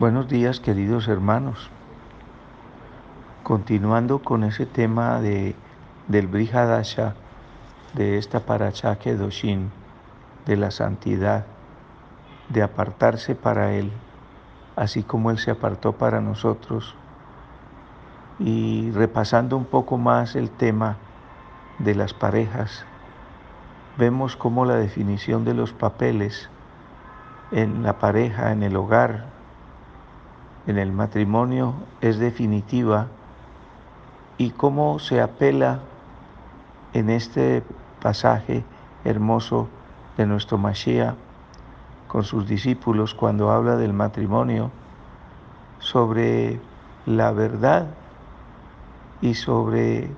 Buenos 0.00 0.28
días 0.28 0.60
queridos 0.60 1.08
hermanos. 1.08 1.68
Continuando 3.42 4.20
con 4.20 4.44
ese 4.44 4.64
tema 4.64 5.20
de, 5.20 5.54
del 6.08 6.26
Brihadasha, 6.26 7.12
de 7.92 8.16
esta 8.16 8.40
Paracha 8.40 8.96
Kedoshin, 8.96 9.70
de 10.46 10.56
la 10.56 10.70
santidad, 10.70 11.44
de 12.48 12.62
apartarse 12.62 13.34
para 13.34 13.74
Él, 13.74 13.92
así 14.74 15.02
como 15.02 15.30
Él 15.30 15.36
se 15.36 15.50
apartó 15.50 15.92
para 15.92 16.22
nosotros. 16.22 16.94
Y 18.38 18.92
repasando 18.92 19.54
un 19.58 19.66
poco 19.66 19.98
más 19.98 20.34
el 20.34 20.48
tema 20.48 20.96
de 21.78 21.94
las 21.94 22.14
parejas, 22.14 22.86
vemos 23.98 24.34
cómo 24.34 24.64
la 24.64 24.76
definición 24.76 25.44
de 25.44 25.52
los 25.52 25.74
papeles 25.74 26.48
en 27.52 27.82
la 27.82 27.98
pareja, 27.98 28.50
en 28.52 28.62
el 28.62 28.76
hogar, 28.76 29.39
en 30.66 30.78
el 30.78 30.92
matrimonio 30.92 31.74
es 32.00 32.18
definitiva 32.18 33.08
y 34.38 34.50
cómo 34.50 34.98
se 34.98 35.20
apela 35.20 35.80
en 36.92 37.10
este 37.10 37.62
pasaje 38.02 38.64
hermoso 39.04 39.68
de 40.16 40.26
nuestro 40.26 40.58
Mashiach 40.58 41.14
con 42.08 42.24
sus 42.24 42.48
discípulos 42.48 43.14
cuando 43.14 43.50
habla 43.50 43.76
del 43.76 43.92
matrimonio 43.92 44.70
sobre 45.78 46.60
la 47.06 47.32
verdad 47.32 47.86
y 49.22 49.34
sobre 49.34 50.10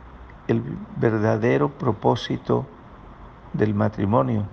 el 0.48 0.62
verdadero 0.97 1.69
propósito 1.69 2.66
del 3.52 3.74
matrimonio. 3.74 4.45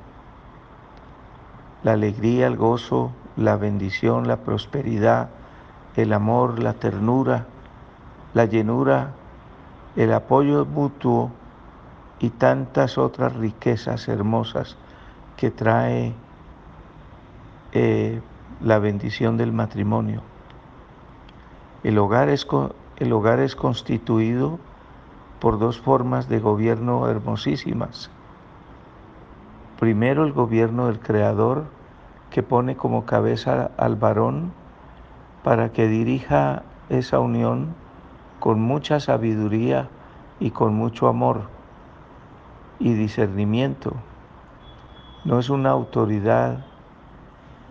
La 1.84 1.94
alegría, 1.94 2.48
el 2.48 2.58
gozo, 2.58 3.12
la 3.38 3.56
bendición, 3.56 4.28
la 4.28 4.38
prosperidad, 4.38 5.30
el 5.96 6.14
amor, 6.14 6.60
la 6.60 6.74
ternura, 6.74 7.46
la 8.34 8.46
llenura, 8.46 9.12
el 9.96 10.14
apoyo 10.14 10.66
mutuo 10.66 11.32
y 12.20 12.30
tantas 12.30 12.98
otras 12.98 13.36
riquezas 13.36 14.08
hermosas 14.08 14.78
que 15.38 15.52
trae 15.52 16.14
eh, 17.72 18.22
la 18.62 18.80
bendición 18.80 19.38
del 19.38 19.52
matrimonio. 19.52 20.22
El 21.84 21.98
hogar, 21.98 22.30
es, 22.30 22.46
el 22.98 23.14
hogar 23.14 23.40
es 23.40 23.56
constituido 23.56 24.60
por 25.40 25.60
dos 25.60 25.80
formas 25.80 26.28
de 26.28 26.40
gobierno 26.40 27.08
hermosísimas. 27.08 28.10
Primero 29.80 30.26
el 30.26 30.34
gobierno 30.34 30.88
del 30.88 31.00
Creador, 31.00 31.66
que 32.32 32.44
pone 32.44 32.76
como 32.76 33.06
cabeza 33.06 33.72
al 33.78 33.96
varón 33.96 34.52
para 35.44 35.72
que 35.72 35.88
dirija 35.88 36.64
esa 36.90 37.20
unión 37.20 37.74
con 38.40 38.62
mucha 38.62 39.00
sabiduría 39.00 39.90
y 40.40 40.52
con 40.52 40.74
mucho 40.74 41.08
amor 41.08 41.44
y 42.80 42.94
discernimiento. 42.94 43.94
No 45.26 45.40
es 45.40 45.50
una 45.50 45.70
autoridad 45.72 46.66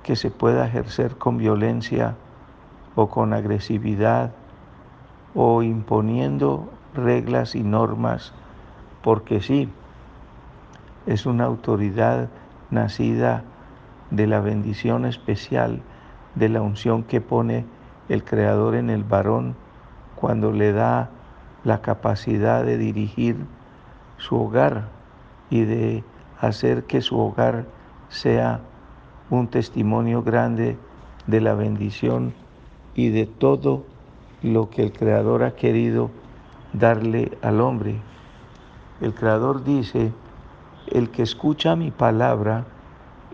que 0.03 0.17
se 0.17 0.31
pueda 0.31 0.67
ejercer 0.67 1.17
con 1.17 1.39
violencia 1.39 2.15
o 2.95 3.09
con 3.09 3.33
agresividad 3.33 4.33
o 5.35 5.63
imponiendo 5.63 6.69
reglas 6.95 7.55
y 7.55 7.63
normas 7.63 8.33
porque 9.03 9.41
sí, 9.41 9.71
es 11.07 11.27
una 11.27 11.45
autoridad 11.45 12.29
nacida 12.71 13.45
de 14.11 14.27
la 14.27 14.41
bendición 14.41 15.07
especial 15.07 15.81
de 16.35 16.49
la 16.49 16.63
unción 16.63 17.03
que 17.03 17.21
pone 17.21 17.65
el 18.09 18.25
Creador 18.25 18.75
en 18.75 18.91
el 18.91 19.05
varón 19.05 19.55
cuando 20.17 20.53
le 20.53 20.73
da 20.73 21.11
la 21.65 21.81
capacidad 21.81 22.65
de 22.65 22.79
dirigir 22.79 23.37
su 24.17 24.37
hogar 24.37 24.89
y 25.51 25.63
de 25.63 26.05
hacer 26.41 26.85
que 26.85 27.01
su 27.01 27.19
hogar 27.19 27.67
sea 28.09 28.61
un 29.31 29.49
testimonio 29.49 30.23
grande 30.23 30.77
de 31.27 31.41
la 31.41 31.55
bendición 31.55 32.33
y 32.95 33.11
de 33.11 33.27
todo 33.27 33.85
lo 34.43 34.71
que 34.71 34.83
el 34.83 34.93
Creador 34.93 35.43
ha 35.43 35.55
querido 35.55 36.11
darle 36.73 37.37
al 37.43 37.61
hombre. 37.61 38.01
El 39.01 39.15
Creador 39.15 39.65
dice, 39.65 40.13
el 40.89 41.11
que 41.11 41.23
escucha 41.23 41.77
mi 41.77 41.91
palabra 41.91 42.65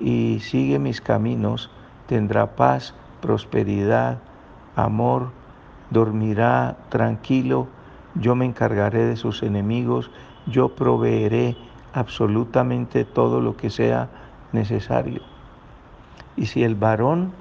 y 0.01 0.41
sigue 0.41 0.79
mis 0.79 1.01
caminos, 1.01 1.71
tendrá 2.07 2.57
paz, 2.57 2.95
prosperidad, 3.21 4.19
amor, 4.77 5.31
dormirá 5.91 6.77
tranquilo, 6.89 7.69
yo 8.15 8.35
me 8.35 8.45
encargaré 8.45 9.05
de 9.05 9.17
sus 9.17 9.43
enemigos, 9.43 10.11
yo 10.47 10.75
proveeré 10.75 11.57
absolutamente 11.93 13.05
todo 13.05 13.41
lo 13.41 13.57
que 13.57 13.71
sea 13.71 14.09
necesario. 14.53 15.23
Y 16.37 16.47
si 16.47 16.65
el 16.65 16.75
varón 16.75 17.33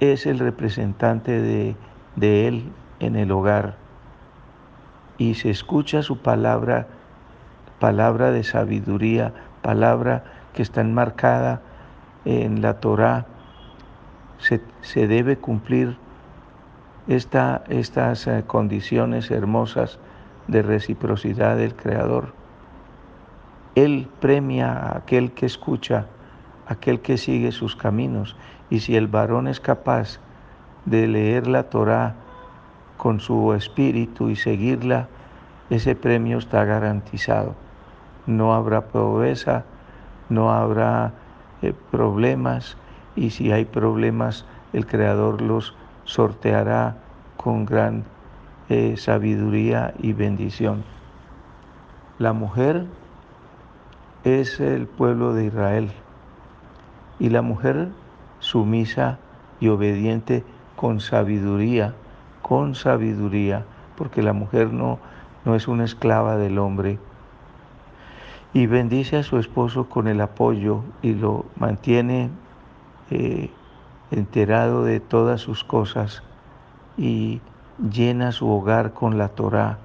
es 0.00 0.26
el 0.26 0.38
representante 0.38 1.40
de, 1.40 1.76
de 2.16 2.48
él 2.48 2.72
en 3.00 3.16
el 3.16 3.30
hogar 3.30 3.76
y 5.18 5.34
se 5.34 5.50
escucha 5.50 6.02
su 6.02 6.18
palabra, 6.18 6.86
palabra 7.78 8.30
de 8.30 8.42
sabiduría, 8.44 9.32
palabra 9.62 10.24
que 10.54 10.62
está 10.62 10.80
enmarcada 10.80 11.60
en 12.24 12.62
la 12.62 12.80
Torá, 12.80 13.26
se, 14.44 15.06
debe 15.06 15.38
cumplir 15.38 15.96
estas 17.06 18.26
eh, 18.26 18.44
condiciones 18.46 19.30
hermosas 19.30 19.98
de 20.48 20.62
reciprocidad 20.62 21.56
del 21.56 21.74
Creador. 21.74 22.34
Él 23.74 24.08
premia 24.20 24.72
a 24.72 24.98
aquel 24.98 25.32
que 25.32 25.46
escucha, 25.46 26.06
aquel 26.66 27.00
que 27.00 27.16
sigue 27.16 27.52
sus 27.52 27.74
caminos. 27.74 28.36
Y 28.70 28.80
si 28.80 28.96
el 28.96 29.08
varón 29.08 29.48
es 29.48 29.60
capaz 29.60 30.20
de 30.84 31.08
leer 31.08 31.46
la 31.46 31.64
Torá 31.64 32.14
con 32.98 33.20
su 33.20 33.54
espíritu 33.54 34.28
y 34.28 34.36
seguirla, 34.36 35.08
ese 35.70 35.96
premio 35.96 36.38
está 36.38 36.64
garantizado. 36.64 37.54
No 38.26 38.54
habrá 38.54 38.82
pobreza, 38.82 39.64
no 40.28 40.52
habrá 40.52 41.12
eh, 41.62 41.74
problemas, 41.90 42.76
y 43.16 43.30
si 43.30 43.52
hay 43.52 43.64
problemas, 43.64 44.44
el 44.72 44.86
Creador 44.86 45.40
los 45.40 45.74
sorteará 46.04 46.96
con 47.36 47.64
gran 47.64 48.04
eh, 48.68 48.96
sabiduría 48.96 49.94
y 49.98 50.12
bendición. 50.12 50.84
La 52.18 52.32
mujer 52.32 52.86
es 54.24 54.60
el 54.60 54.86
pueblo 54.86 55.34
de 55.34 55.46
Israel 55.46 55.90
y 57.18 57.30
la 57.30 57.42
mujer 57.42 57.88
sumisa 58.38 59.18
y 59.60 59.68
obediente 59.68 60.44
con 60.76 61.00
sabiduría, 61.00 61.94
con 62.42 62.74
sabiduría, 62.74 63.64
porque 63.96 64.22
la 64.22 64.32
mujer 64.32 64.72
no, 64.72 64.98
no 65.44 65.54
es 65.54 65.68
una 65.68 65.84
esclava 65.84 66.36
del 66.36 66.58
hombre. 66.58 66.98
Y 68.52 68.66
bendice 68.66 69.16
a 69.16 69.22
su 69.22 69.38
esposo 69.38 69.88
con 69.88 70.08
el 70.08 70.20
apoyo 70.20 70.82
y 71.02 71.14
lo 71.14 71.46
mantiene 71.56 72.30
eh, 73.10 73.50
enterado 74.10 74.84
de 74.84 75.00
todas 75.00 75.40
sus 75.40 75.64
cosas 75.64 76.22
y 76.96 77.40
llena 77.90 78.32
su 78.32 78.48
hogar 78.48 78.92
con 78.92 79.18
la 79.18 79.28
Torah, 79.28 79.78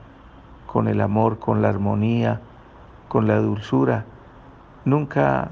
con 0.68 0.88
el 0.88 1.02
amor, 1.02 1.40
con 1.40 1.62
la 1.62 1.70
armonía, 1.70 2.42
con 3.08 3.28
la 3.28 3.40
dulzura. 3.40 4.06
Nunca 4.86 5.50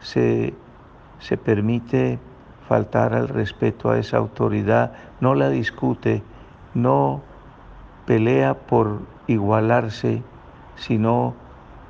se, 0.00 0.54
se 1.18 1.36
permite 1.36 2.18
faltar 2.68 3.14
al 3.14 3.28
respeto 3.28 3.90
a 3.90 3.98
esa 3.98 4.16
autoridad, 4.16 4.92
no 5.20 5.34
la 5.34 5.48
discute, 5.48 6.22
no 6.74 7.20
pelea 8.06 8.54
por 8.54 9.00
igualarse, 9.26 10.22
sino 10.76 11.34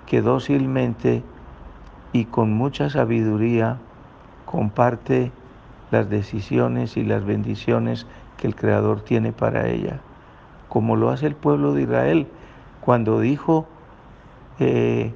que 0.07 0.23
dócilmente 0.23 1.23
y 2.13 2.27
con 2.27 2.53
mucha 2.53 2.89
sabiduría 2.91 3.79
comparte 4.47 5.31
las 5.91 6.09
decisiones 6.09 6.97
y 6.97 7.05
las 7.05 7.25
bendiciones 7.25 8.07
que 8.39 8.47
el 8.47 8.57
Creador 8.57 9.03
tiene 9.03 9.33
para 9.33 9.69
ella, 9.69 10.01
como 10.69 10.97
lo 10.97 11.11
hace 11.11 11.27
el 11.27 11.35
pueblo 11.35 11.75
de 11.75 11.83
Israel 11.83 12.27
cuando 12.81 13.21
dijo 13.21 13.67
eh, 14.59 15.13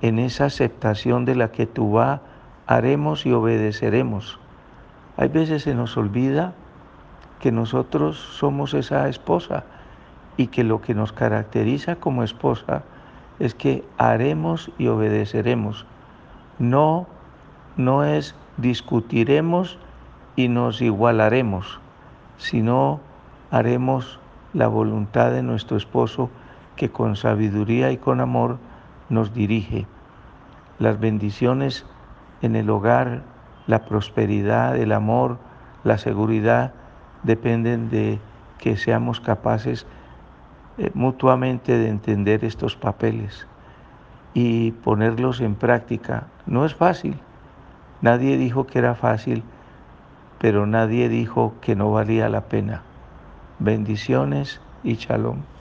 en 0.00 0.18
esa 0.18 0.46
aceptación 0.46 1.24
de 1.24 1.36
la 1.36 1.52
que 1.52 1.66
tú 1.66 1.92
vas, 1.92 2.20
haremos 2.66 3.26
y 3.26 3.32
obedeceremos. 3.32 4.40
Hay 5.16 5.28
veces 5.28 5.62
se 5.62 5.74
nos 5.74 5.96
olvida 5.96 6.54
que 7.38 7.52
nosotros 7.52 8.16
somos 8.16 8.72
esa 8.72 9.08
esposa 9.08 9.64
y 10.36 10.46
que 10.46 10.64
lo 10.64 10.80
que 10.80 10.94
nos 10.94 11.12
caracteriza 11.12 11.96
como 11.96 12.22
esposa 12.22 12.82
es 13.38 13.54
que 13.54 13.84
haremos 13.98 14.70
y 14.78 14.86
obedeceremos. 14.86 15.84
No, 16.58 17.06
no 17.76 18.04
es 18.04 18.34
discutiremos 18.56 19.78
y 20.36 20.48
nos 20.48 20.80
igualaremos, 20.82 21.80
sino 22.38 23.00
haremos 23.50 24.18
la 24.52 24.68
voluntad 24.68 25.30
de 25.30 25.42
nuestro 25.42 25.76
esposo 25.76 26.30
que 26.76 26.90
con 26.90 27.16
sabiduría 27.16 27.90
y 27.92 27.96
con 27.96 28.20
amor 28.20 28.58
nos 29.08 29.34
dirige. 29.34 29.86
Las 30.78 30.98
bendiciones 30.98 31.86
en 32.40 32.56
el 32.56 32.70
hogar, 32.70 33.22
la 33.66 33.84
prosperidad, 33.84 34.76
el 34.76 34.92
amor, 34.92 35.38
la 35.84 35.98
seguridad 35.98 36.72
dependen 37.22 37.88
de 37.90 38.18
que 38.58 38.76
seamos 38.76 39.20
capaces 39.20 39.86
eh, 40.78 40.90
mutuamente 40.94 41.76
de 41.76 41.88
entender 41.88 42.44
estos 42.44 42.76
papeles 42.76 43.46
y 44.34 44.72
ponerlos 44.72 45.40
en 45.40 45.54
práctica. 45.54 46.26
No 46.46 46.64
es 46.64 46.74
fácil. 46.74 47.18
Nadie 48.02 48.36
dijo 48.36 48.66
que 48.66 48.80
era 48.80 48.94
fácil, 48.94 49.54
pero 50.38 50.66
nadie 50.66 51.08
dijo 51.08 51.60
que 51.60 51.76
no 51.76 51.90
valía 51.92 52.28
la 52.28 52.48
pena. 52.48 52.84
Bendiciones 53.58 54.62
y 54.82 54.96
shalom. 54.96 55.51